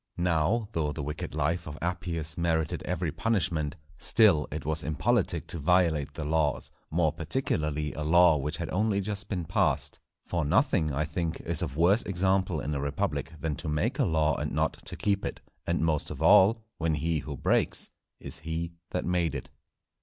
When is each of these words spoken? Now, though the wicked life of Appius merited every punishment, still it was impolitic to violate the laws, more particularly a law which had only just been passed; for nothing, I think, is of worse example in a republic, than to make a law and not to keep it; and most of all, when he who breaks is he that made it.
Now, 0.17 0.67
though 0.71 0.91
the 0.91 1.03
wicked 1.03 1.35
life 1.35 1.67
of 1.67 1.77
Appius 1.79 2.35
merited 2.35 2.81
every 2.85 3.11
punishment, 3.11 3.75
still 3.99 4.47
it 4.51 4.65
was 4.65 4.81
impolitic 4.81 5.45
to 5.49 5.59
violate 5.59 6.15
the 6.15 6.23
laws, 6.23 6.71
more 6.89 7.13
particularly 7.13 7.93
a 7.93 8.01
law 8.01 8.35
which 8.37 8.57
had 8.57 8.71
only 8.71 8.99
just 8.99 9.29
been 9.29 9.45
passed; 9.45 9.99
for 10.25 10.43
nothing, 10.43 10.91
I 10.91 11.05
think, 11.05 11.39
is 11.41 11.61
of 11.61 11.77
worse 11.77 12.01
example 12.01 12.59
in 12.61 12.73
a 12.73 12.81
republic, 12.81 13.31
than 13.39 13.55
to 13.57 13.69
make 13.69 13.99
a 13.99 14.05
law 14.05 14.35
and 14.37 14.51
not 14.53 14.83
to 14.87 14.95
keep 14.97 15.23
it; 15.23 15.39
and 15.67 15.85
most 15.85 16.09
of 16.09 16.19
all, 16.19 16.63
when 16.79 16.95
he 16.95 17.19
who 17.19 17.37
breaks 17.37 17.91
is 18.19 18.39
he 18.39 18.71
that 18.89 19.05
made 19.05 19.35
it. 19.35 19.51